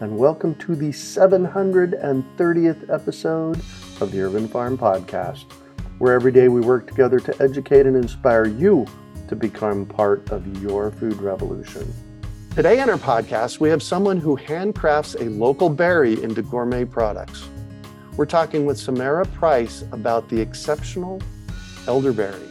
[0.00, 3.56] and welcome to the 730th episode
[4.00, 5.44] of the Urban Farm Podcast,
[5.98, 8.84] where every day we work together to educate and inspire you
[9.28, 11.94] to become part of your food revolution.
[12.56, 17.48] Today on our podcast, we have someone who handcrafts a local berry into gourmet products.
[18.16, 21.22] We're talking with Samara Price about the exceptional
[21.86, 22.48] elderberry.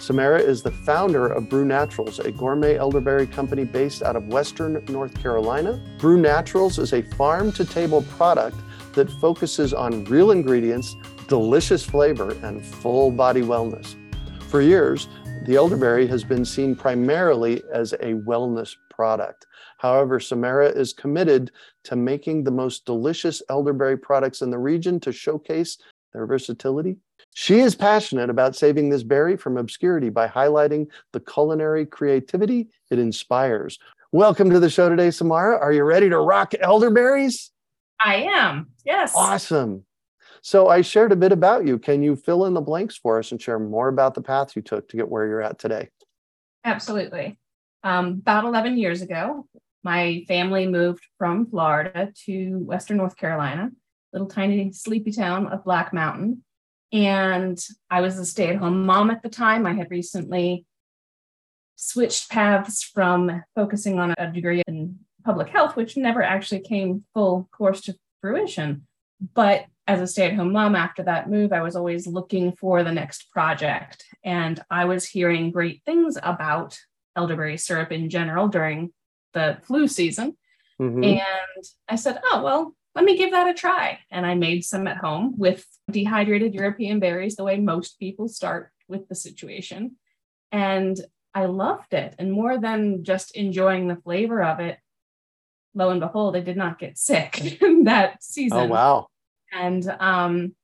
[0.00, 4.82] Samara is the founder of Brew Naturals, a gourmet elderberry company based out of Western
[4.88, 5.80] North Carolina.
[5.98, 8.56] Brew Naturals is a farm to table product
[8.94, 10.94] that focuses on real ingredients,
[11.26, 13.96] delicious flavor, and full body wellness.
[14.48, 15.08] For years,
[15.46, 19.46] the elderberry has been seen primarily as a wellness product.
[19.78, 21.50] However, Samara is committed
[21.84, 25.76] to making the most delicious elderberry products in the region to showcase
[26.12, 26.96] their versatility.
[27.40, 32.98] She is passionate about saving this berry from obscurity by highlighting the culinary creativity it
[32.98, 33.78] inspires.
[34.10, 35.56] Welcome to the show today, Samara.
[35.56, 37.52] Are you ready to rock elderberries?
[38.00, 38.70] I am.
[38.84, 39.12] Yes.
[39.14, 39.84] Awesome.
[40.42, 41.78] So I shared a bit about you.
[41.78, 44.62] Can you fill in the blanks for us and share more about the path you
[44.62, 45.90] took to get where you're at today?
[46.64, 47.38] Absolutely.
[47.84, 49.46] Um, about 11 years ago,
[49.84, 53.70] my family moved from Florida to Western North Carolina,
[54.12, 56.42] little tiny sleepy town of Black Mountain.
[56.92, 59.66] And I was a stay at home mom at the time.
[59.66, 60.64] I had recently
[61.76, 67.48] switched paths from focusing on a degree in public health, which never actually came full
[67.52, 68.86] course to fruition.
[69.34, 72.82] But as a stay at home mom after that move, I was always looking for
[72.82, 74.04] the next project.
[74.24, 76.78] And I was hearing great things about
[77.16, 78.92] elderberry syrup in general during
[79.34, 80.36] the flu season.
[80.80, 81.04] Mm-hmm.
[81.04, 83.98] And I said, oh, well, let me give that a try.
[84.10, 88.70] And I made some at home with dehydrated European berries, the way most people start
[88.88, 89.96] with the situation.
[90.50, 90.98] And
[91.34, 92.14] I loved it.
[92.18, 94.78] And more than just enjoying the flavor of it,
[95.74, 98.58] lo and behold, I did not get sick that season.
[98.58, 99.08] Oh, wow
[99.52, 100.54] and um,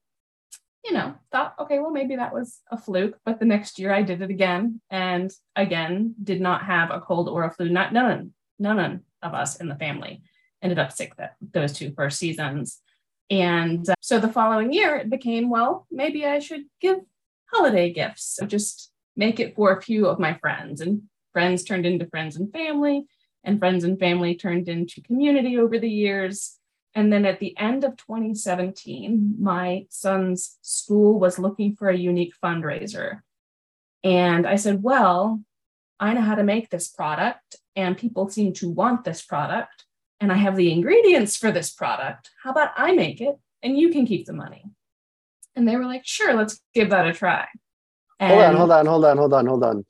[0.84, 3.18] you know, thought, okay, well, maybe that was a fluke.
[3.24, 7.28] But the next year I did it again and again did not have a cold
[7.28, 7.68] or a flu.
[7.68, 10.22] Not none, none of us in the family
[10.64, 12.80] ended up sick that those two first seasons.
[13.30, 16.98] And uh, so the following year it became, well, maybe I should give
[17.52, 18.24] holiday gifts.
[18.24, 20.80] So just make it for a few of my friends.
[20.80, 21.02] And
[21.32, 23.04] friends turned into friends and family,
[23.44, 26.58] and friends and family turned into community over the years.
[26.94, 32.34] And then at the end of 2017, my son's school was looking for a unique
[32.42, 33.20] fundraiser.
[34.02, 35.40] And I said, Well,
[35.98, 39.83] I know how to make this product, and people seem to want this product,
[40.20, 42.30] and I have the ingredients for this product.
[42.42, 44.64] How about I make it and you can keep the money?
[45.56, 47.46] And they were like, Sure, let's give that a try.
[48.20, 49.84] And hold on, hold on, hold on, hold on, hold on.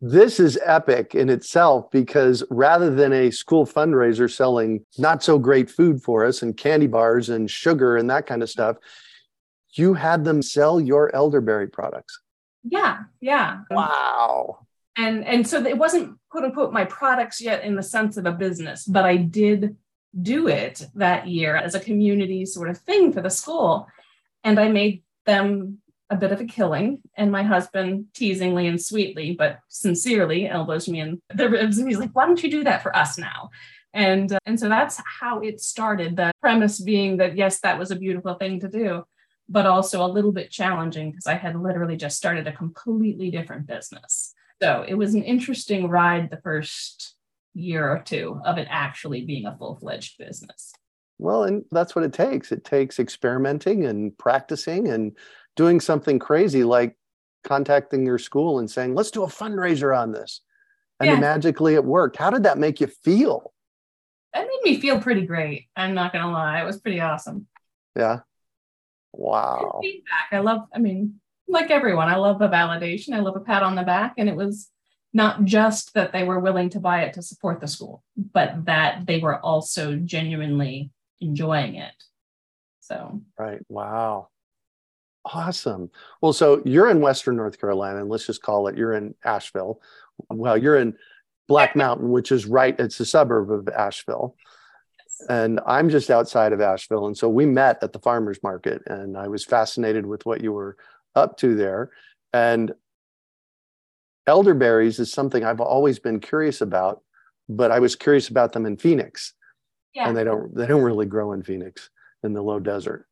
[0.00, 5.70] This is epic in itself because rather than a school fundraiser selling not so great
[5.70, 8.76] food for us and candy bars and sugar and that kind of stuff,
[9.72, 12.20] you had them sell your elderberry products.
[12.64, 13.60] Yeah, yeah.
[13.70, 14.66] Wow.
[14.96, 18.32] And and so it wasn't quote unquote my products yet in the sense of a
[18.32, 19.76] business, but I did
[20.20, 23.88] do it that year as a community sort of thing for the school.
[24.44, 25.78] And I made them
[26.10, 27.00] a bit of a killing.
[27.16, 31.78] And my husband, teasingly and sweetly, but sincerely, elbows me in the ribs.
[31.78, 33.50] And he's like, why don't you do that for us now?
[33.92, 36.16] And, uh, and so that's how it started.
[36.16, 39.04] The premise being that, yes, that was a beautiful thing to do.
[39.48, 43.66] but also a little bit challenging because I had literally just started a completely different
[43.66, 44.33] business.
[44.62, 47.14] So it was an interesting ride the first
[47.54, 50.72] year or two of it actually being a full fledged business.
[51.18, 52.50] Well, and that's what it takes.
[52.50, 55.16] It takes experimenting and practicing and
[55.54, 56.96] doing something crazy like
[57.44, 60.40] contacting your school and saying, let's do a fundraiser on this.
[60.98, 61.20] And yeah.
[61.20, 62.16] magically it worked.
[62.16, 63.52] How did that make you feel?
[64.32, 65.68] That made me feel pretty great.
[65.76, 66.60] I'm not going to lie.
[66.60, 67.46] It was pretty awesome.
[67.94, 68.20] Yeah.
[69.12, 69.78] Wow.
[69.82, 70.28] Feedback.
[70.32, 73.12] I love, I mean, like everyone, I love the validation.
[73.12, 74.14] I love a pat on the back.
[74.18, 74.70] And it was
[75.12, 79.06] not just that they were willing to buy it to support the school, but that
[79.06, 81.94] they were also genuinely enjoying it.
[82.80, 83.60] So, right.
[83.68, 84.28] Wow.
[85.24, 85.90] Awesome.
[86.20, 89.80] Well, so you're in Western North Carolina, and let's just call it you're in Asheville.
[90.28, 90.96] Well, you're in
[91.48, 94.36] Black Mountain, which is right, it's a suburb of Asheville.
[95.28, 97.06] And I'm just outside of Asheville.
[97.06, 100.52] And so we met at the farmer's market, and I was fascinated with what you
[100.52, 100.76] were
[101.14, 101.90] up to there.
[102.32, 102.72] And
[104.26, 107.02] elderberries is something I've always been curious about,
[107.48, 109.34] but I was curious about them in Phoenix.
[109.94, 110.08] Yeah.
[110.08, 111.90] And they don't they don't really grow in Phoenix
[112.24, 113.06] in the low desert.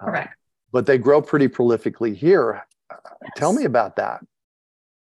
[0.00, 0.28] Correct.
[0.28, 0.36] Uh,
[0.72, 2.66] but they grow pretty prolifically here.
[2.90, 3.30] Yes.
[3.36, 4.20] Tell me about that.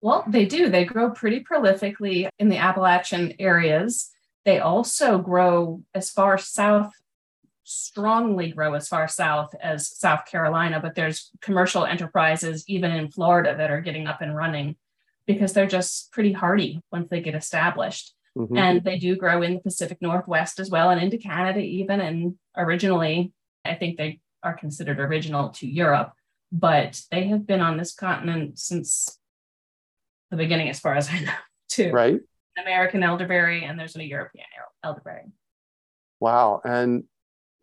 [0.01, 0.69] Well, they do.
[0.69, 4.09] They grow pretty prolifically in the Appalachian areas.
[4.45, 6.91] They also grow as far south,
[7.71, 13.55] strongly grow as far south as South Carolina, but there's commercial enterprises even in Florida
[13.57, 14.75] that are getting up and running
[15.25, 18.13] because they're just pretty hardy once they get established.
[18.37, 18.57] Mm-hmm.
[18.57, 21.99] And they do grow in the Pacific Northwest as well and into Canada, even.
[21.99, 23.33] And originally,
[23.65, 26.13] I think they are considered original to Europe,
[26.51, 29.17] but they have been on this continent since
[30.29, 31.33] the beginning, as far as I know,
[31.69, 31.91] too.
[31.91, 32.19] Right.
[32.57, 34.45] American elderberry, and there's a European
[34.83, 35.31] elderberry.
[36.19, 36.61] Wow.
[36.63, 37.05] And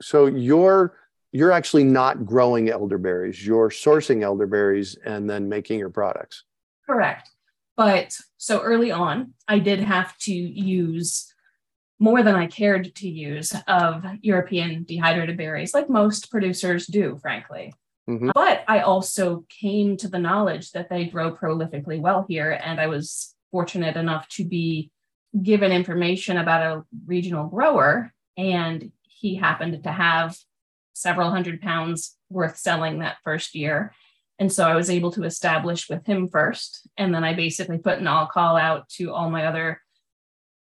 [0.00, 0.94] so you're
[1.32, 6.44] you're actually not growing elderberries you're sourcing elderberries and then making your products
[6.86, 7.30] correct
[7.78, 11.32] but so early on, I did have to use
[12.00, 17.72] more than I cared to use of European dehydrated berries, like most producers do, frankly.
[18.10, 18.30] Mm-hmm.
[18.34, 22.50] But I also came to the knowledge that they grow prolifically well here.
[22.50, 24.90] And I was fortunate enough to be
[25.40, 28.12] given information about a regional grower.
[28.36, 30.36] And he happened to have
[30.92, 33.92] several hundred pounds worth selling that first year.
[34.38, 36.88] And so I was able to establish with him first.
[36.96, 39.80] And then I basically put an all call out to all my other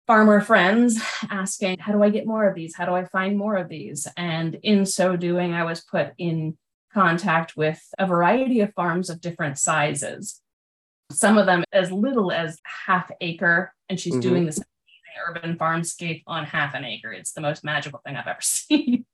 [0.06, 1.00] farmer friends
[1.31, 2.75] asking, How do I get more of these?
[2.75, 4.06] How do I find more of these?
[4.16, 6.56] And in so doing, I was put in
[6.93, 10.40] contact with a variety of farms of different sizes.
[11.10, 14.20] Some of them as little as half acre, and she's mm-hmm.
[14.20, 14.60] doing this
[15.26, 17.12] urban farmscape on half an acre.
[17.12, 19.06] It's the most magical thing I've ever seen.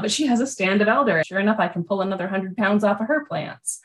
[0.00, 1.22] but she has a stand of elder.
[1.26, 3.80] Sure enough, I can pull another 100 pounds off of her plants.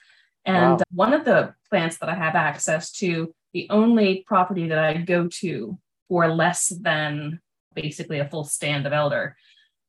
[0.46, 0.84] And wow.
[0.92, 5.28] one of the plants that I have access to, the only property that I go
[5.28, 5.78] to
[6.08, 7.42] for less than
[7.74, 9.36] basically a full stand of elder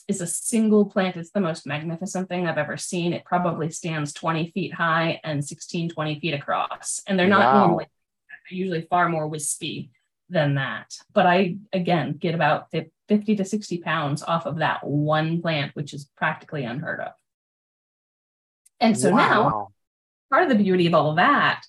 [0.08, 1.16] is a single plant.
[1.16, 3.12] It's the most magnificent thing I've ever seen.
[3.12, 7.02] It probably stands 20 feet high and 16, 20 feet across.
[7.06, 7.66] And they're not wow.
[7.66, 7.86] normally,
[8.28, 9.90] they're usually far more wispy
[10.28, 10.96] than that.
[11.12, 12.72] But I, again, get about
[13.08, 17.12] 50 to 60 pounds off of that one plant, which is practically unheard of.
[18.80, 19.16] And so wow.
[19.16, 19.68] now
[20.30, 21.64] part of the beauty of all of that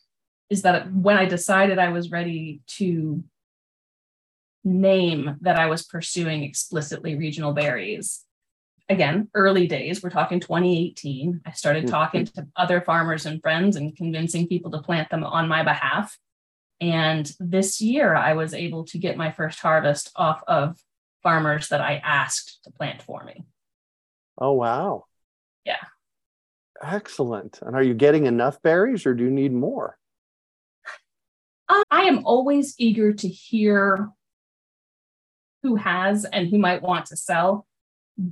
[0.50, 3.23] is that when I decided I was ready to
[4.64, 8.23] name that I was pursuing explicitly regional berries,
[8.90, 11.92] again, early days, we're talking 2018, I started mm-hmm.
[11.92, 16.18] talking to other farmers and friends and convincing people to plant them on my behalf.
[16.80, 20.78] And this year, I was able to get my first harvest off of
[21.24, 23.46] farmers that I asked to plant for me.
[24.40, 25.06] Oh, wow.
[25.66, 25.84] Yeah.
[26.81, 27.60] Excellent.
[27.62, 29.98] And are you getting enough berries or do you need more?
[31.69, 34.10] Uh, I am always eager to hear
[35.64, 37.67] who has and who might want to sell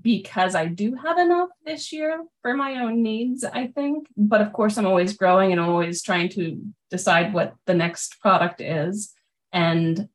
[0.01, 4.08] because I do have enough this year for my own needs, I think.
[4.18, 8.62] But of course, I'm always growing and always trying to decide what the next product
[8.62, 9.13] is.
[9.54, 10.10] And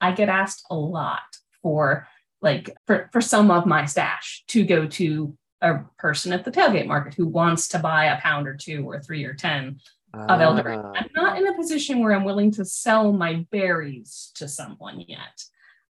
[0.00, 1.22] I get asked a lot
[1.62, 2.06] for
[2.40, 6.86] like for, for some of my stash to go to a person at the tailgate
[6.86, 9.80] market who wants to buy a pound or two or three or 10
[10.14, 10.78] of elderberry.
[10.78, 10.92] Ah.
[10.94, 15.42] I'm not in a position where I'm willing to sell my berries to someone yet,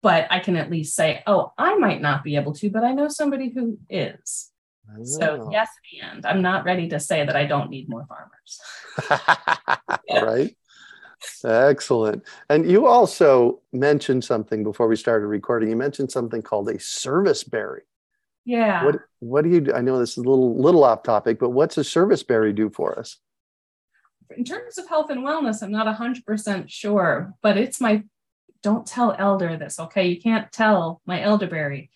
[0.06, 2.94] but I can at least say, oh, I might not be able to, but I
[2.94, 4.52] know somebody who is.
[5.04, 5.68] So, yes,
[6.04, 9.80] and I'm not ready to say that I don't need more farmers.
[10.22, 10.56] Right.
[11.44, 12.22] Excellent.
[12.52, 15.72] And you also mentioned something before we started recording.
[15.72, 17.82] You mentioned something called a service berry.
[18.46, 18.86] Yeah.
[18.86, 19.62] What What do you?
[19.62, 19.74] do?
[19.74, 22.70] I know this is a little little off topic, but what's a service berry do
[22.70, 23.18] for us?
[24.38, 28.04] In terms of health and wellness, I'm not 100% sure, but it's my
[28.66, 30.08] don't tell elder this, okay?
[30.08, 31.92] You can't tell my elderberry,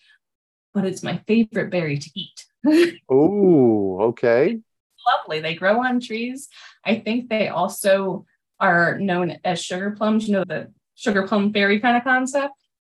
[0.72, 2.46] but it's my favorite berry to eat.
[3.10, 4.60] oh, okay.
[5.04, 5.40] Lovely.
[5.40, 6.48] They grow on trees.
[6.84, 8.24] I think they also
[8.60, 10.28] are known as sugar plums.
[10.28, 12.54] You know, the sugar plum berry kind of concept?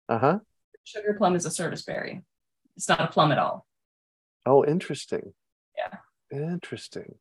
[0.07, 0.39] Uh huh.
[0.83, 2.21] Sugar plum is a service berry.
[2.77, 3.65] It's not a plum at all.
[4.45, 5.33] Oh, interesting.
[5.75, 5.97] Yeah.
[6.31, 7.15] Interesting.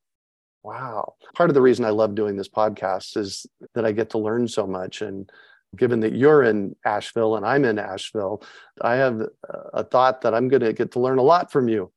[0.63, 1.15] Wow.
[1.35, 4.49] Part of the reason I love doing this podcast is that I get to learn
[4.49, 5.01] so much.
[5.01, 5.33] And
[5.77, 8.43] given that you're in Asheville and I'm in Asheville,
[8.81, 9.23] I have
[9.73, 11.93] a thought that I'm going to get to learn a lot from you.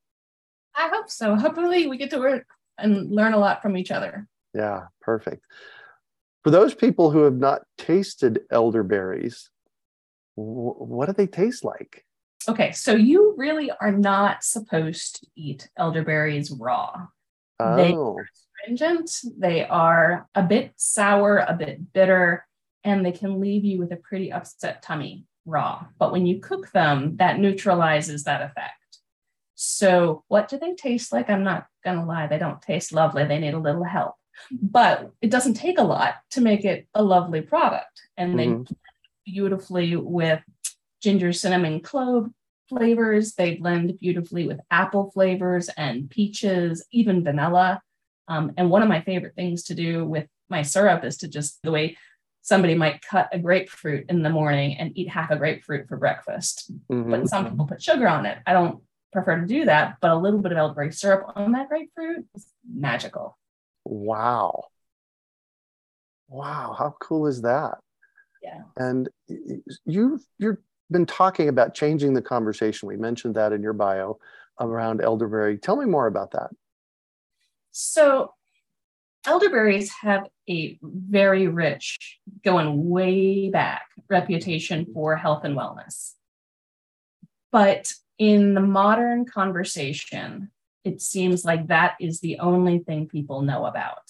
[0.76, 1.36] I hope so.
[1.36, 2.46] Hopefully, we get to work
[2.78, 4.28] and learn a lot from each other.
[4.54, 5.46] Yeah, perfect.
[6.44, 9.50] For those people who have not tasted elderberries,
[10.36, 12.06] what do they taste like?
[12.48, 17.08] Okay, so you really are not supposed to eat elderberries raw.
[17.60, 17.76] Oh.
[17.76, 18.18] They are oh.
[18.64, 22.46] astringent, they are a bit sour, a bit bitter,
[22.86, 25.86] and they can leave you with a pretty upset tummy raw.
[25.98, 29.00] But when you cook them, that neutralizes that effect.
[29.56, 31.30] So, what do they taste like?
[31.30, 33.26] I'm not going to lie, they don't taste lovely.
[33.26, 34.16] They need a little help.
[34.52, 38.02] But it doesn't take a lot to make it a lovely product.
[38.18, 38.64] And mm-hmm.
[38.64, 38.76] they
[39.26, 40.42] beautifully with
[41.02, 42.28] ginger, cinnamon, clove
[42.70, 43.34] flavors.
[43.34, 47.82] They blend beautifully with apple flavors and peaches, even vanilla.
[48.28, 51.62] Um, and one of my favorite things to do with my syrup is to just
[51.64, 51.98] the way
[52.46, 56.72] somebody might cut a grapefruit in the morning and eat half a grapefruit for breakfast.
[56.92, 57.10] Mm-hmm.
[57.10, 58.38] But some people put sugar on it.
[58.46, 61.70] I don't prefer to do that, but a little bit of elderberry syrup on that
[61.70, 63.36] grapefruit is magical.
[63.84, 64.66] Wow.
[66.28, 67.80] Wow, how cool is that?
[68.44, 68.62] Yeah.
[68.78, 69.10] And
[69.86, 70.58] you you've
[70.92, 72.88] been talking about changing the conversation.
[72.88, 74.20] We mentioned that in your bio
[74.60, 75.58] around elderberry.
[75.58, 76.52] Tell me more about that.
[77.72, 78.34] So,
[79.28, 84.94] elderberries have a very rich, going way back, reputation mm-hmm.
[84.94, 86.14] for health and wellness.
[87.52, 90.52] But in the modern conversation,
[90.84, 94.04] it seems like that is the only thing people know about.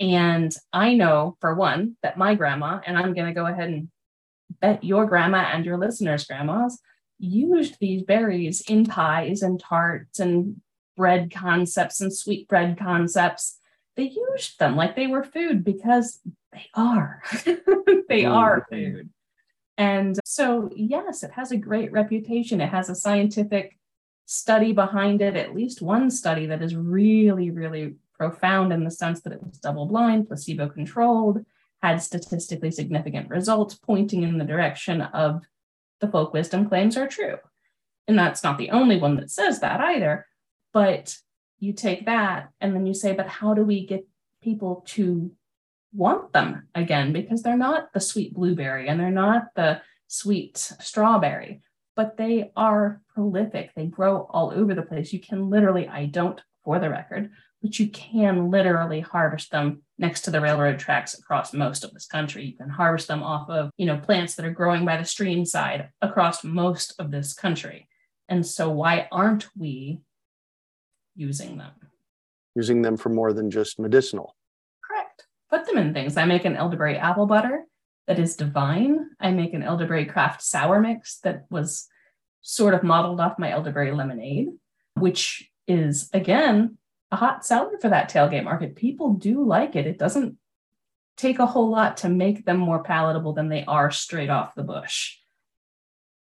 [0.00, 3.88] And I know, for one, that my grandma, and I'm going to go ahead and
[4.60, 6.80] bet your grandma and your listeners' grandmas
[7.18, 10.60] used these berries in pies and tarts and
[10.96, 13.58] bread concepts and sweet bread concepts.
[13.96, 16.20] They used them like they were food because
[16.52, 17.22] they are.
[17.44, 18.32] they mm.
[18.32, 19.10] are food.
[19.78, 22.60] And so, yes, it has a great reputation.
[22.60, 23.78] It has a scientific
[24.26, 29.20] study behind it, at least one study that is really, really profound in the sense
[29.22, 31.44] that it was double blind, placebo controlled,
[31.82, 35.42] had statistically significant results pointing in the direction of
[36.00, 37.36] the folk wisdom claims are true.
[38.06, 40.26] And that's not the only one that says that either.
[40.72, 41.16] But
[41.62, 44.04] you take that and then you say, but how do we get
[44.42, 45.30] people to
[45.94, 47.12] want them again?
[47.12, 51.62] Because they're not the sweet blueberry and they're not the sweet strawberry,
[51.94, 53.70] but they are prolific.
[53.76, 55.12] They grow all over the place.
[55.12, 57.30] You can literally, I don't, for the record,
[57.62, 62.06] but you can literally harvest them next to the railroad tracks across most of this
[62.06, 62.44] country.
[62.44, 65.44] You can harvest them off of, you know, plants that are growing by the stream
[65.44, 67.86] side across most of this country.
[68.28, 70.00] And so why aren't we
[71.14, 71.72] using them?
[72.54, 74.36] Using them for more than just medicinal.
[74.86, 75.26] Correct.
[75.50, 76.16] Put them in things.
[76.16, 77.64] I make an elderberry apple butter
[78.06, 79.10] that is divine.
[79.20, 81.88] I make an elderberry craft sour mix that was
[82.42, 84.48] sort of modeled off my elderberry lemonade,
[84.94, 86.76] which is again
[87.10, 88.74] a hot seller for that tailgate market.
[88.74, 89.86] People do like it.
[89.86, 90.36] It doesn't
[91.16, 94.62] take a whole lot to make them more palatable than they are straight off the
[94.62, 95.18] bush.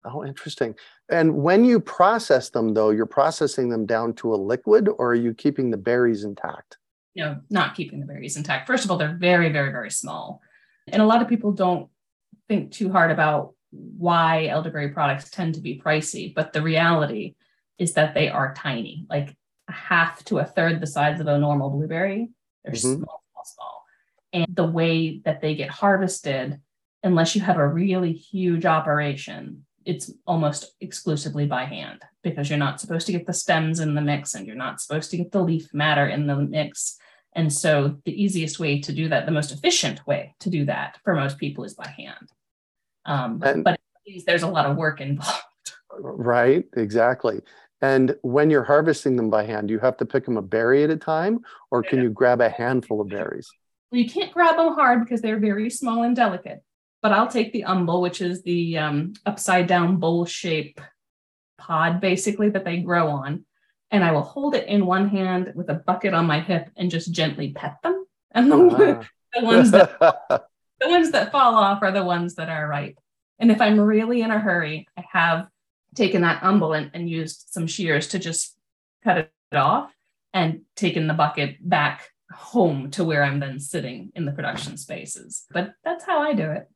[0.03, 0.75] Oh, interesting.
[1.09, 5.15] And when you process them, though, you're processing them down to a liquid or are
[5.15, 6.77] you keeping the berries intact?
[7.15, 8.67] No, not keeping the berries intact.
[8.67, 10.41] First of all, they're very, very, very small.
[10.87, 11.89] And a lot of people don't
[12.47, 17.35] think too hard about why elderberry products tend to be pricey, but the reality
[17.77, 19.05] is that they are tiny.
[19.09, 19.35] Like
[19.67, 22.29] a half to a third the size of a normal blueberry.
[22.63, 23.03] They're mm-hmm.
[23.03, 23.83] small, small, small.
[24.33, 26.59] And the way that they get harvested,
[27.03, 32.79] unless you have a really huge operation, it's almost exclusively by hand because you're not
[32.79, 35.41] supposed to get the stems in the mix and you're not supposed to get the
[35.41, 36.99] leaf matter in the mix.
[37.33, 40.99] And so the easiest way to do that, the most efficient way to do that
[41.03, 42.31] for most people is by hand.
[43.05, 43.79] Um, and, but
[44.27, 45.41] there's a lot of work involved.
[45.91, 47.41] Right, exactly.
[47.81, 50.91] And when you're harvesting them by hand, you have to pick them a berry at
[50.91, 51.39] a time,
[51.71, 53.49] or can you grab a handful of berries?
[53.91, 56.61] Well, you can't grab them hard because they're very small and delicate.
[57.01, 60.81] But I'll take the umbel, which is the um, upside down bowl shape
[61.57, 63.45] pod basically that they grow on.
[63.91, 66.91] And I will hold it in one hand with a bucket on my hip and
[66.91, 68.05] just gently pet them.
[68.31, 69.03] And the, uh-huh.
[69.33, 69.99] the ones that
[70.79, 72.99] the ones that fall off are the ones that are ripe.
[73.39, 75.47] And if I'm really in a hurry, I have
[75.95, 78.55] taken that umbellet and used some shears to just
[79.03, 79.91] cut it off
[80.33, 85.45] and taken the bucket back home to where I'm then sitting in the production spaces.
[85.51, 86.69] But that's how I do it.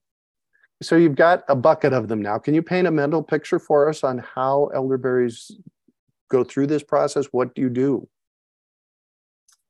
[0.81, 2.37] So you've got a bucket of them now.
[2.37, 5.51] Can you paint a mental picture for us on how elderberries
[6.29, 7.27] go through this process?
[7.31, 8.07] What do you do?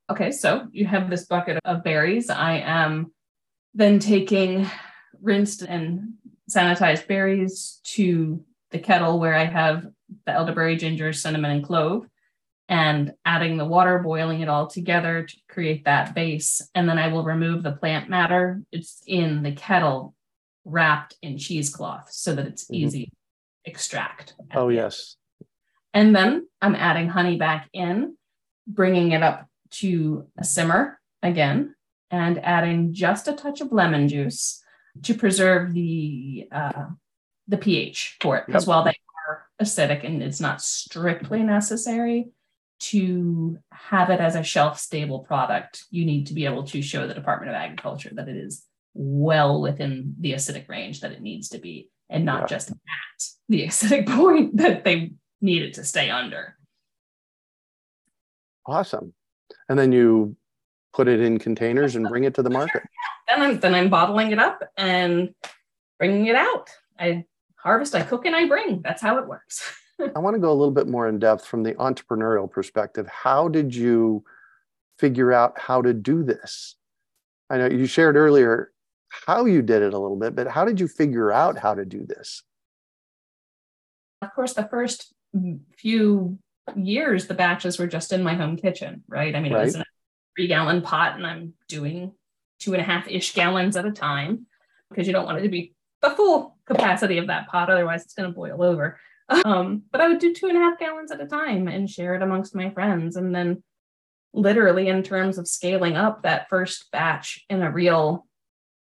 [0.09, 2.29] Okay, so you have this bucket of berries.
[2.29, 3.11] I am
[3.73, 4.69] then taking
[5.21, 6.13] rinsed and
[6.49, 9.87] sanitized berries to the kettle where I have
[10.25, 12.05] the elderberry, ginger, cinnamon, and clove,
[12.67, 16.61] and adding the water, boiling it all together to create that base.
[16.75, 18.61] And then I will remove the plant matter.
[18.71, 20.15] It's in the kettle
[20.65, 22.75] wrapped in cheesecloth so that it's mm-hmm.
[22.75, 24.33] easy to extract.
[24.53, 25.15] Oh, yes.
[25.93, 28.17] And then I'm adding honey back in,
[28.67, 31.75] bringing it up to a simmer again,
[32.09, 34.61] and adding just a touch of lemon juice
[35.03, 36.85] to preserve the uh,
[37.47, 38.45] the pH for it.
[38.45, 38.67] Because yep.
[38.67, 42.29] while they are acidic and it's not strictly necessary
[42.79, 47.07] to have it as a shelf stable product, you need to be able to show
[47.07, 51.49] the Department of Agriculture that it is well within the acidic range that it needs
[51.49, 52.47] to be and not yeah.
[52.47, 52.77] just at
[53.49, 56.55] the acidic point that they need it to stay under.
[58.65, 59.13] Awesome.
[59.67, 60.35] And then you
[60.93, 62.83] put it in containers and bring it to the market.
[63.29, 65.33] Then I'm then I'm bottling it up and
[65.97, 66.69] bringing it out.
[66.99, 67.23] I
[67.55, 68.81] harvest, I cook, and I bring.
[68.81, 69.73] That's how it works.
[70.15, 73.07] I want to go a little bit more in depth from the entrepreneurial perspective.
[73.07, 74.25] How did you
[74.99, 76.75] figure out how to do this?
[77.49, 78.72] I know you shared earlier
[79.25, 81.85] how you did it a little bit, but how did you figure out how to
[81.85, 82.43] do this?
[84.21, 85.13] Of course, the first
[85.77, 86.39] few
[86.75, 89.35] years, the batches were just in my home kitchen, right?
[89.35, 89.61] I mean, right.
[89.61, 89.85] it was in a
[90.35, 92.13] three gallon pot, and I'm doing
[92.59, 94.47] two and a half ish gallons at a time
[94.89, 98.13] because you don't want it to be the full capacity of that pot, otherwise, it's
[98.13, 98.99] going to boil over.
[99.29, 102.15] Um, but I would do two and a half gallons at a time and share
[102.15, 103.15] it amongst my friends.
[103.15, 103.63] And then,
[104.33, 108.27] literally, in terms of scaling up that first batch in a real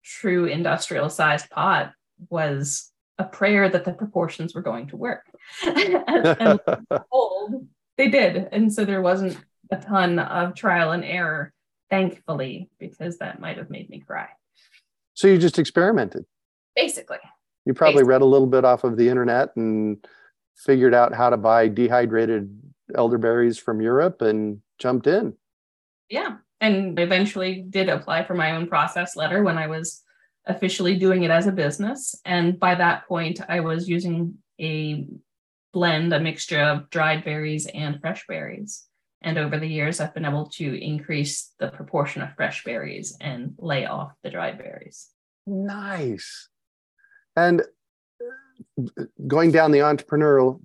[0.03, 1.91] true industrial sized pot
[2.29, 5.25] was a prayer that the proportions were going to work.
[5.65, 6.59] and, and
[7.11, 8.47] old, they did.
[8.51, 9.37] And so there wasn't
[9.71, 11.53] a ton of trial and error,
[11.89, 14.27] thankfully, because that might have made me cry.
[15.13, 16.25] So you just experimented?
[16.75, 17.17] Basically.
[17.65, 18.09] You probably Basically.
[18.09, 20.03] read a little bit off of the internet and
[20.55, 22.57] figured out how to buy dehydrated
[22.95, 25.33] elderberries from Europe and jumped in.
[26.09, 30.03] Yeah and eventually did apply for my own process letter when I was
[30.45, 32.15] officially doing it as a business.
[32.25, 35.05] And by that point, I was using a
[35.71, 38.85] blend, a mixture of dried berries and fresh berries.
[39.21, 43.53] And over the years, I've been able to increase the proportion of fresh berries and
[43.57, 45.09] lay off the dried berries.
[45.45, 46.49] Nice.
[47.35, 47.63] And
[48.79, 50.61] uh, going down the entrepreneurial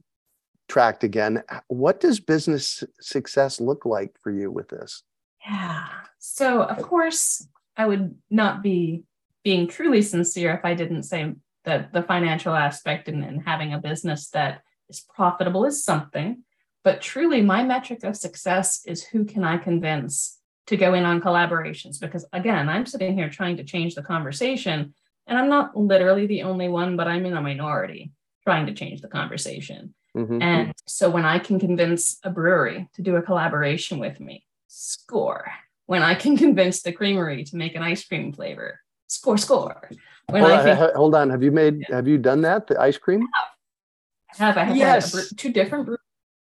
[0.68, 5.02] tract again, what does business success look like for you with this?
[5.46, 5.86] Yeah.
[6.18, 9.04] So, of course, I would not be
[9.42, 13.80] being truly sincere if I didn't say that the financial aspect and, and having a
[13.80, 16.42] business that is profitable is something.
[16.82, 21.20] But truly, my metric of success is who can I convince to go in on
[21.20, 22.00] collaborations?
[22.00, 24.94] Because again, I'm sitting here trying to change the conversation,
[25.26, 28.12] and I'm not literally the only one, but I'm in a minority
[28.44, 29.94] trying to change the conversation.
[30.14, 30.42] Mm-hmm.
[30.42, 35.50] And so when I can convince a brewery to do a collaboration with me, score.
[35.86, 39.90] When I can convince the creamery to make an ice cream flavor, score, score.
[40.30, 41.84] When hold, I on, hold on, have you made?
[41.90, 42.66] Have you done that?
[42.66, 43.26] The ice cream?
[43.34, 44.56] I have.
[44.56, 45.12] I have yes.
[45.12, 45.88] had two different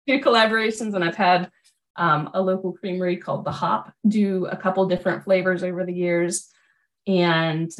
[0.08, 1.50] two collaborations, and I've had
[1.96, 6.48] um, a local creamery called the Hop do a couple different flavors over the years,
[7.06, 7.70] and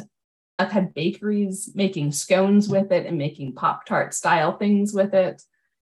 [0.59, 5.43] I've had bakeries making scones with it and making Pop Tart style things with it.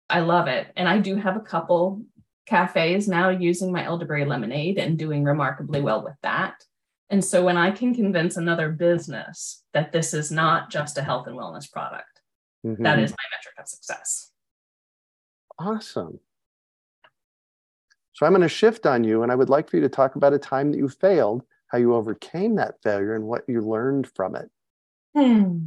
[0.09, 0.67] I love it.
[0.77, 2.03] And I do have a couple
[2.51, 6.55] cafes now using my elderberry lemonade and doing remarkably well with that.
[7.09, 11.29] And so when I can convince another business that this is not just a health
[11.29, 12.21] and wellness product,
[12.67, 12.83] mm-hmm.
[12.83, 14.33] that is my metric of success.
[15.59, 16.19] Awesome.
[18.15, 20.17] So I'm going to shift on you, and I would like for you to talk
[20.17, 24.09] about a time that you failed, how you overcame that failure, and what you learned
[24.15, 24.51] from it.
[25.15, 25.59] Hmm.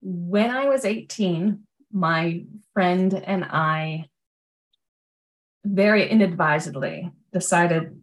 [0.00, 1.60] When I was 18,
[1.92, 4.08] my friend and I
[5.74, 8.00] very inadvisedly decided,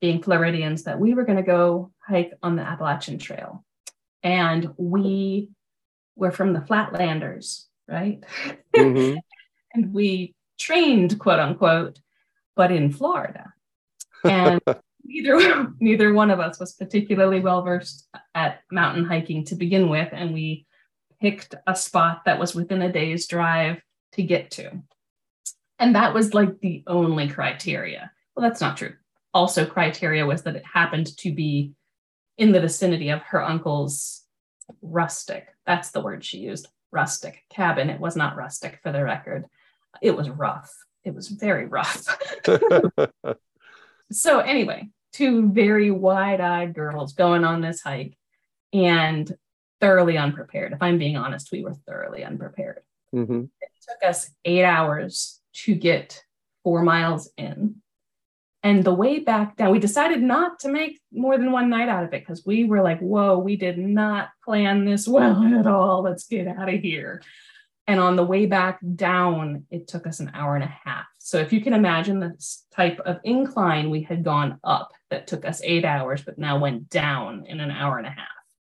[0.00, 3.64] being Floridians, that we were going to go hike on the Appalachian Trail.
[4.22, 5.50] And we
[6.16, 8.22] were from the Flatlanders, right?
[8.74, 9.18] Mm-hmm.
[9.74, 11.98] and we trained, quote unquote,
[12.56, 13.52] but in Florida.
[14.24, 14.60] And
[15.04, 20.08] neither neither one of us was particularly well versed at mountain hiking to begin with,
[20.12, 20.66] and we
[21.20, 23.80] picked a spot that was within a day's drive
[24.12, 24.82] to get to.
[25.78, 28.10] And that was like the only criteria.
[28.34, 28.94] Well, that's not true.
[29.32, 31.72] Also, criteria was that it happened to be
[32.38, 34.22] in the vicinity of her uncle's
[34.82, 35.48] rustic.
[35.66, 37.90] That's the word she used rustic cabin.
[37.90, 39.46] It was not rustic for the record.
[40.00, 40.72] It was rough.
[41.04, 42.06] It was very rough.
[44.12, 48.16] so, anyway, two very wide eyed girls going on this hike
[48.72, 49.36] and
[49.80, 50.72] thoroughly unprepared.
[50.72, 52.80] If I'm being honest, we were thoroughly unprepared.
[53.14, 53.44] Mm-hmm.
[53.60, 56.22] It took us eight hours to get
[56.62, 57.76] four miles in.
[58.62, 62.04] And the way back down, we decided not to make more than one night out
[62.04, 66.02] of it because we were like, whoa, we did not plan this well at all.
[66.02, 67.22] Let's get out of here.
[67.86, 71.04] And on the way back down, it took us an hour and a half.
[71.18, 75.44] So if you can imagine this type of incline we had gone up that took
[75.44, 78.28] us eight hours, but now went down in an hour and a half.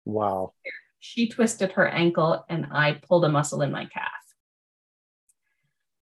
[0.06, 0.54] Wow.
[1.00, 4.21] She twisted her ankle and I pulled a muscle in my calf.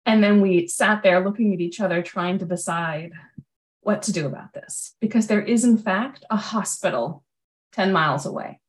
[0.09, 3.11] And then we sat there looking at each other, trying to decide
[3.81, 7.23] what to do about this, because there is, in fact, a hospital
[7.73, 8.59] 10 miles away.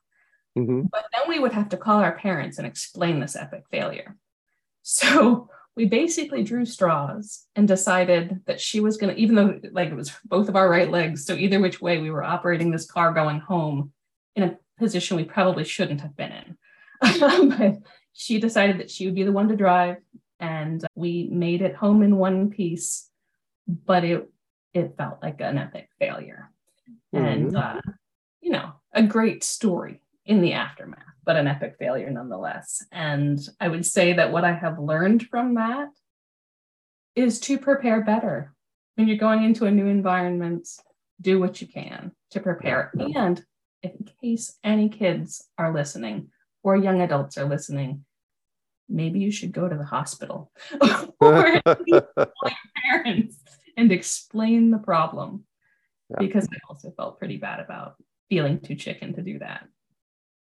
[0.58, 0.82] Mm-hmm.
[0.92, 4.18] But then we would have to call our parents and explain this epic failure.
[4.82, 9.88] So we basically drew straws and decided that she was going to, even though like
[9.88, 12.84] it was both of our right legs, so either which way we were operating this
[12.84, 13.94] car going home
[14.36, 16.58] in a position we probably shouldn't have been in.
[17.56, 17.78] but
[18.12, 19.96] she decided that she would be the one to drive,
[20.40, 23.08] and we made it home in one piece.
[23.68, 24.28] But it
[24.74, 26.50] it felt like an epic failure,
[27.14, 27.24] mm-hmm.
[27.24, 27.80] and uh,
[28.40, 32.84] you know, a great story in the aftermath, but an epic failure nonetheless.
[32.92, 35.88] And I would say that what I have learned from that
[37.14, 38.54] is to prepare better.
[38.94, 40.68] When you're going into a new environment,
[41.20, 42.92] do what you can to prepare.
[43.14, 43.42] And
[43.82, 46.28] in case any kids are listening
[46.62, 48.04] or young adults are listening,
[48.90, 50.50] maybe you should go to the hospital
[51.20, 52.08] or your
[52.84, 53.36] parents
[53.76, 55.44] and explain the problem
[56.10, 56.16] yeah.
[56.18, 57.94] because I also felt pretty bad about
[58.28, 59.66] feeling too chicken to do that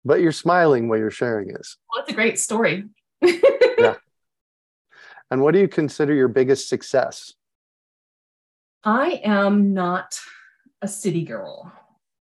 [0.04, 1.76] but you're smiling while you're sharing this.
[1.92, 2.84] Well, it's a great story.
[3.22, 3.94] yeah.
[5.30, 7.32] And what do you consider your biggest success?
[8.84, 10.18] I am not
[10.82, 11.72] a city girl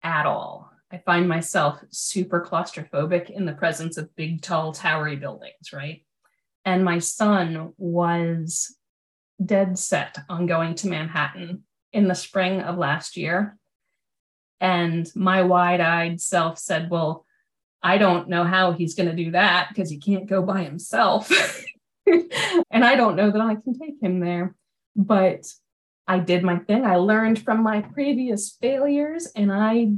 [0.02, 0.70] at all.
[0.92, 6.04] I find myself super claustrophobic in the presence of big, tall, towery buildings, right?
[6.64, 8.76] And my son was
[9.44, 13.56] dead set on going to Manhattan in the spring of last year.
[14.60, 17.24] And my wide eyed self said, Well,
[17.82, 21.32] I don't know how he's going to do that because he can't go by himself.
[22.06, 24.54] and I don't know that I can take him there.
[24.94, 25.46] But
[26.06, 26.84] I did my thing.
[26.84, 29.92] I learned from my previous failures and I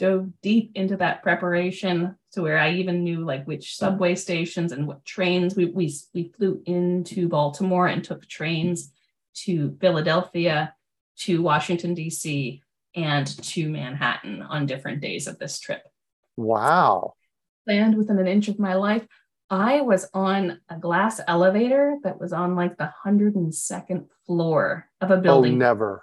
[0.00, 4.86] dove deep into that preparation to where I even knew like which subway stations and
[4.86, 8.92] what trains we we we flew into Baltimore and took trains
[9.44, 10.74] to Philadelphia,
[11.18, 12.62] to Washington D.C.
[12.96, 15.82] and to Manhattan on different days of this trip.
[16.36, 17.14] Wow
[17.70, 19.06] planned within an inch of my life.
[19.48, 25.14] I was on a glass elevator that was on like the 102nd floor of a
[25.14, 25.54] oh, building.
[25.54, 26.02] Oh, never.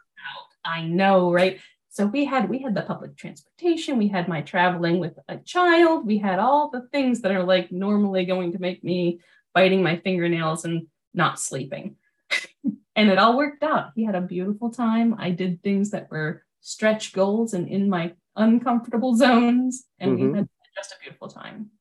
[0.66, 1.60] I know, right?
[1.98, 6.06] So we had we had the public transportation, we had my traveling with a child,
[6.06, 9.20] we had all the things that are like normally going to make me
[9.56, 11.96] biting my fingernails and not sleeping.
[12.96, 13.94] and it all worked out.
[13.96, 15.16] He had a beautiful time.
[15.18, 20.32] I did things that were stretch goals and in my uncomfortable zones, and mm-hmm.
[20.34, 21.72] we had just a beautiful time.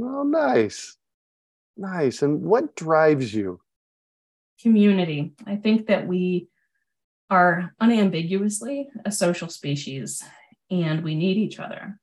[0.00, 0.96] Oh, nice.
[1.76, 2.22] Nice.
[2.22, 3.60] And what drives you?
[4.60, 5.34] Community.
[5.46, 6.48] I think that we
[7.30, 10.22] are unambiguously a social species
[10.70, 11.98] and we need each other.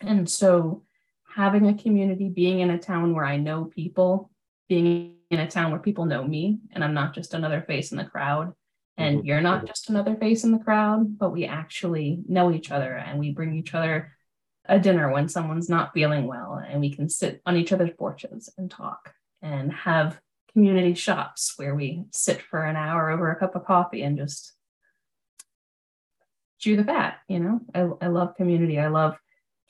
[0.00, 0.84] And so,
[1.34, 4.30] having a community, being in a town where I know people,
[4.68, 7.98] being in a town where people know me, and I'm not just another face in
[7.98, 8.52] the crowd,
[8.96, 9.26] and mm-hmm.
[9.26, 13.18] you're not just another face in the crowd, but we actually know each other and
[13.18, 14.12] we bring each other
[14.66, 18.50] a dinner when someone's not feeling well and we can sit on each other's porches
[18.56, 20.20] and talk and have
[20.52, 24.52] community shops where we sit for an hour over a cup of coffee and just
[26.58, 27.60] chew the fat you know?
[27.74, 28.78] I, I love community.
[28.78, 29.16] I love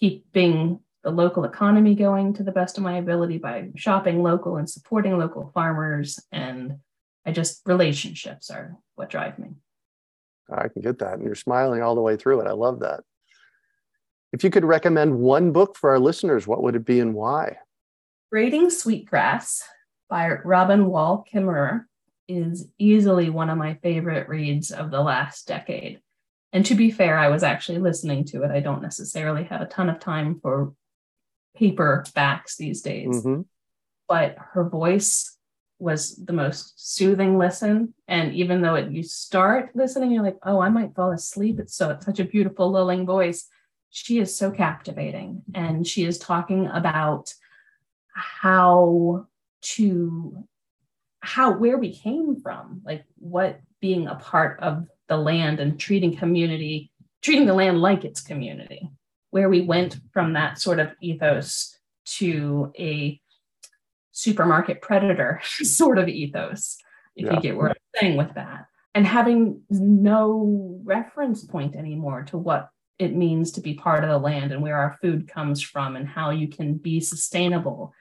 [0.00, 4.68] keeping the local economy going to the best of my ability by shopping local and
[4.68, 6.76] supporting local farmers and
[7.24, 9.48] i just relationships are what drive me.
[10.50, 12.46] I can get that and you're smiling all the way through it.
[12.46, 13.00] I love that.
[14.32, 17.58] If you could recommend one book for our listeners, what would it be and why?
[18.30, 19.62] Braiding Sweetgrass
[20.10, 21.84] by Robin Wall Kimmerer
[22.28, 26.00] is easily one of my favorite reads of the last decade.
[26.52, 28.50] And to be fair, I was actually listening to it.
[28.50, 30.74] I don't necessarily have a ton of time for
[31.56, 33.42] paper backs these days, Mm-hmm.
[34.08, 35.36] but her voice
[35.78, 37.94] was the most soothing listen.
[38.06, 41.58] And even though it, you start listening, you're like, oh, I might fall asleep.
[41.58, 43.48] It's so it's such a beautiful, lulling voice.
[43.90, 45.42] She is so captivating.
[45.54, 47.32] And she is talking about
[48.12, 49.26] how
[49.62, 50.44] to
[51.20, 56.16] how where we came from, like what being a part of the land and treating
[56.16, 56.90] community,
[57.22, 58.88] treating the land like its community,
[59.30, 63.20] where we went from that sort of ethos to a
[64.12, 66.78] supermarket predator sort of ethos,
[67.16, 67.34] if Yeah.
[67.34, 68.66] you get where I'm saying with that.
[68.94, 74.18] And having no reference point anymore to what it means to be part of the
[74.18, 77.94] land and where our food comes from and how you can be sustainable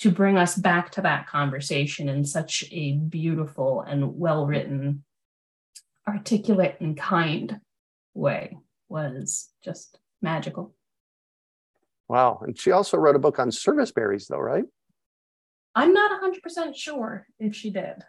[0.00, 5.04] to bring us back to that conversation in such a beautiful and well written,
[6.08, 7.60] articulate, and kind
[8.14, 8.56] way
[8.88, 10.74] was just magical.
[12.08, 12.40] Wow.
[12.42, 14.64] And she also wrote a book on service berries, though, right?
[15.74, 18.02] I'm not 100% sure if she did.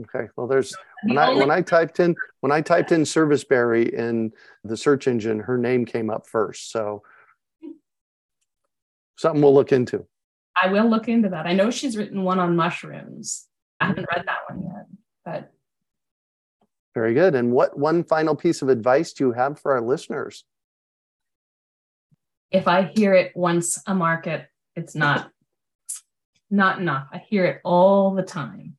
[0.00, 0.28] Okay.
[0.36, 4.32] Well, there's when I when I typed in when I typed in serviceberry in
[4.64, 6.70] the search engine, her name came up first.
[6.70, 7.02] So
[9.18, 10.06] something we'll look into.
[10.60, 11.46] I will look into that.
[11.46, 13.46] I know she's written one on mushrooms.
[13.80, 14.86] I haven't read that one yet,
[15.24, 15.52] but
[16.94, 17.34] Very good.
[17.34, 20.44] And what one final piece of advice do you have for our listeners?
[22.52, 25.30] if I hear it once a market, it's not
[26.50, 27.08] not enough.
[27.10, 28.76] I hear it all the time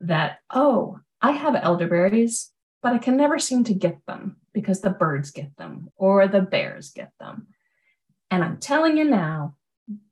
[0.00, 4.90] that oh, I have elderberries, but I can never seem to get them because the
[4.90, 7.48] birds get them or the bears get them.
[8.30, 9.56] And I'm telling you now,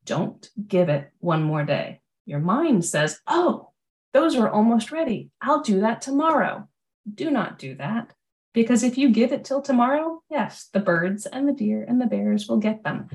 [0.04, 2.00] don't give it one more day.
[2.24, 3.70] Your mind says, "Oh,
[4.12, 5.30] those are almost ready.
[5.40, 6.68] I'll do that tomorrow."
[7.12, 8.12] Do not do that.
[8.52, 12.06] Because if you give it till tomorrow, yes, the birds and the deer and the
[12.06, 13.08] bears will get them.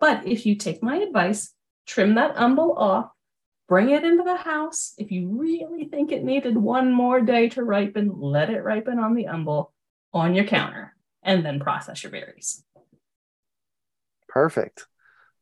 [0.00, 1.52] But if you take my advice,
[1.86, 3.10] trim that umbel off,
[3.68, 4.94] bring it into the house.
[4.96, 9.14] If you really think it needed one more day to ripen, let it ripen on
[9.14, 9.72] the umbel
[10.12, 12.64] on your counter and then process your berries.
[14.28, 14.86] Perfect.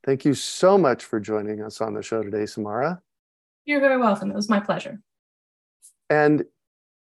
[0.04, 3.00] Thank you so much for joining us on the show today, Samara.
[3.64, 4.30] You're very welcome.
[4.30, 5.00] It was my pleasure.
[6.10, 6.44] And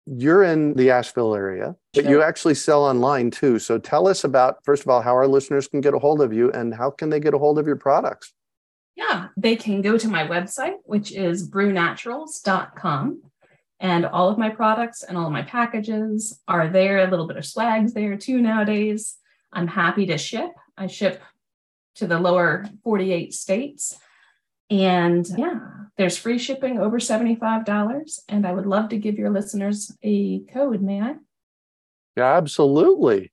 [0.06, 3.60] you're in the Asheville area, but you actually sell online too.
[3.60, 6.34] So tell us about, first of all, how our listeners can get a hold of
[6.34, 8.34] you and how can they get a hold of your products?
[8.96, 13.22] Yeah, they can go to my website, which is brewnaturals.com.
[13.80, 17.00] And all of my products and all of my packages are there.
[17.00, 19.18] A little bit of swags there too nowadays.
[19.52, 20.52] I'm happy to ship.
[20.78, 21.22] I ship
[21.96, 23.98] to the lower 48 states.
[24.70, 25.60] And yeah,
[25.98, 28.20] there's free shipping over $75.
[28.30, 31.16] And I would love to give your listeners a code, may I?
[32.16, 33.32] Yeah, absolutely.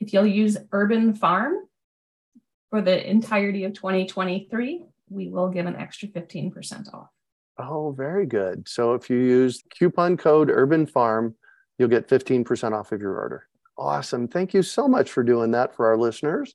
[0.00, 1.56] If you'll use Urban Farm
[2.70, 7.08] for the entirety of 2023, we will give an extra 15% off.
[7.58, 8.68] Oh, very good.
[8.68, 11.34] So if you use coupon code Urban Farm,
[11.78, 13.48] you'll get 15% off of your order.
[13.76, 14.28] Awesome.
[14.28, 16.54] Thank you so much for doing that for our listeners.